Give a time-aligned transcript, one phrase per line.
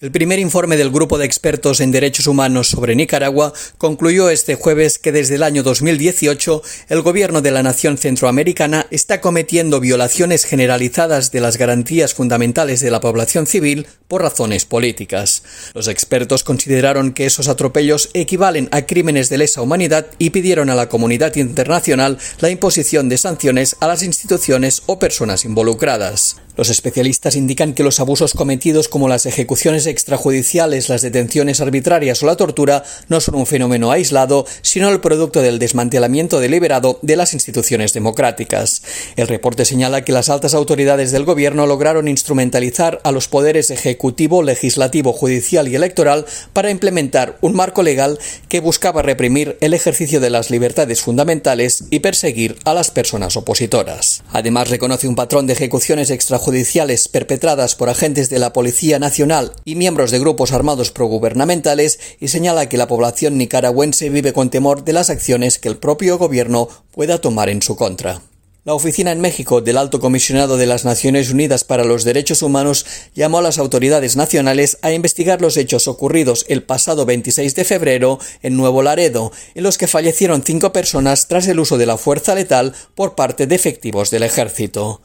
[0.00, 4.98] El primer informe del Grupo de Expertos en Derechos Humanos sobre Nicaragua concluyó este jueves
[4.98, 11.32] que desde el año 2018 el gobierno de la nación centroamericana está cometiendo violaciones generalizadas
[11.32, 15.42] de las garantías fundamentales de la población civil por razones políticas.
[15.74, 20.74] Los expertos consideraron que esos atropellos equivalen a crímenes de lesa humanidad y pidieron a
[20.76, 26.36] la comunidad internacional la imposición de sanciones a las instituciones o personas involucradas.
[26.60, 32.26] Los especialistas indican que los abusos cometidos como las ejecuciones extrajudiciales, las detenciones arbitrarias o
[32.26, 37.32] la tortura no son un fenómeno aislado, sino el producto del desmantelamiento deliberado de las
[37.32, 38.82] instituciones democráticas.
[39.16, 44.42] El reporte señala que las altas autoridades del gobierno lograron instrumentalizar a los poderes ejecutivo,
[44.42, 48.18] legislativo, judicial y electoral para implementar un marco legal
[48.50, 54.22] que buscaba reprimir el ejercicio de las libertades fundamentales y perseguir a las personas opositoras.
[54.30, 56.49] Además, reconoce un patrón de ejecuciones extrajudiciales
[57.08, 62.68] perpetradas por agentes de la Policía Nacional y miembros de grupos armados progubernamentales y señala
[62.68, 67.20] que la población nicaragüense vive con temor de las acciones que el propio gobierno pueda
[67.20, 68.22] tomar en su contra.
[68.62, 72.84] La oficina en México del Alto Comisionado de las Naciones Unidas para los Derechos Humanos
[73.14, 78.18] llamó a las autoridades nacionales a investigar los hechos ocurridos el pasado 26 de febrero
[78.42, 82.34] en Nuevo Laredo, en los que fallecieron cinco personas tras el uso de la fuerza
[82.34, 85.00] letal por parte de efectivos del ejército.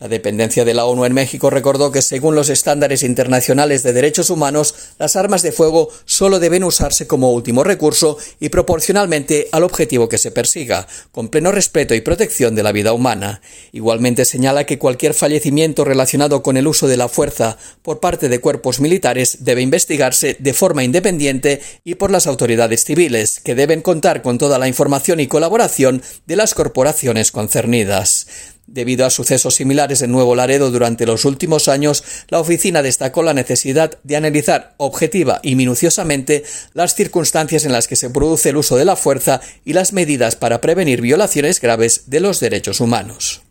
[0.00, 4.30] La dependencia de la ONU en México recordó que según los estándares internacionales de derechos
[4.30, 10.08] humanos, las armas de fuego solo deben usarse como último recurso y proporcionalmente al objetivo
[10.08, 13.42] que se persiga, con pleno respeto y protección de la vida humana.
[13.72, 18.40] Igualmente señala que cualquier fallecimiento relacionado con el uso de la fuerza por parte de
[18.40, 24.22] cuerpos militares debe investigarse de forma independiente y por las autoridades civiles, que deben contar
[24.22, 28.26] con toda la información y colaboración de las corporaciones concernidas.
[28.72, 33.34] Debido a sucesos similares en Nuevo Laredo durante los últimos años, la oficina destacó la
[33.34, 38.76] necesidad de analizar objetiva y minuciosamente las circunstancias en las que se produce el uso
[38.76, 43.42] de la fuerza y las medidas para prevenir violaciones graves de los derechos humanos.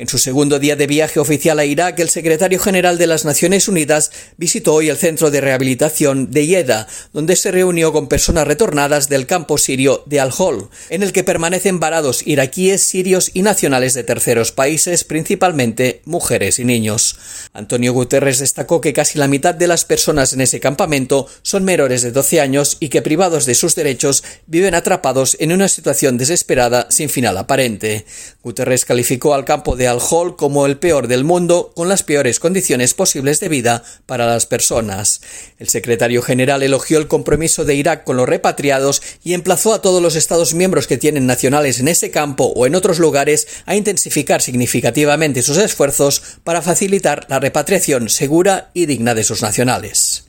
[0.00, 3.68] En su segundo día de viaje oficial a Irak, el secretario general de las Naciones
[3.68, 9.10] Unidas visitó hoy el centro de rehabilitación de Yeda, donde se reunió con personas retornadas
[9.10, 14.02] del campo sirio de Al-Hol, en el que permanecen varados iraquíes, sirios y nacionales de
[14.02, 17.18] terceros países, principalmente mujeres y niños.
[17.52, 22.00] Antonio Guterres destacó que casi la mitad de las personas en ese campamento son menores
[22.00, 26.86] de 12 años y que privados de sus derechos viven atrapados en una situación desesperada
[26.88, 28.06] sin final aparente.
[28.42, 30.00] Guterres calificó al campo de al
[30.36, 35.20] como el peor del mundo, con las peores condiciones posibles de vida para las personas.
[35.58, 40.02] El secretario general elogió el compromiso de Irak con los repatriados y emplazó a todos
[40.02, 44.42] los Estados miembros que tienen nacionales en ese campo o en otros lugares a intensificar
[44.42, 50.24] significativamente sus esfuerzos para facilitar la repatriación segura y digna de sus nacionales.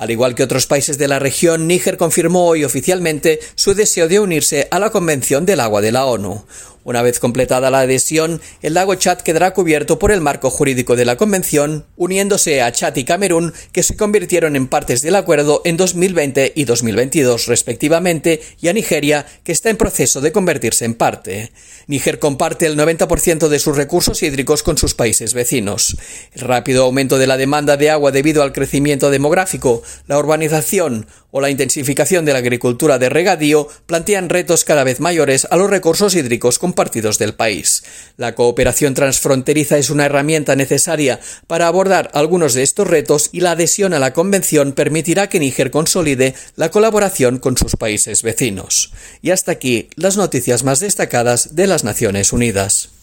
[0.00, 4.18] Al igual que otros países de la región, Níger confirmó hoy oficialmente su deseo de
[4.18, 6.46] unirse a la Convención del Agua de la ONU.
[6.82, 11.04] Una vez completada la adhesión, el lago Chad quedará cubierto por el marco jurídico de
[11.04, 15.76] la Convención, uniéndose a Chad y Camerún, que se convirtieron en partes del acuerdo en
[15.76, 21.52] 2020 y 2022 respectivamente, y a Nigeria, que está en proceso de convertirse en parte.
[21.86, 25.96] Níger comparte el 90% de sus recursos hídricos con sus países vecinos.
[26.32, 31.40] El rápido aumento de la demanda de agua debido al crecimiento demográfico, la urbanización o
[31.40, 36.14] la intensificación de la agricultura de regadío plantean retos cada vez mayores a los recursos
[36.14, 37.82] hídricos compartidos del país.
[38.16, 43.52] La cooperación transfronteriza es una herramienta necesaria para abordar algunos de estos retos y la
[43.52, 48.92] adhesión a la Convención permitirá que Níger consolide la colaboración con sus países vecinos.
[49.22, 52.99] Y hasta aquí las noticias más destacadas de las Naciones Unidas.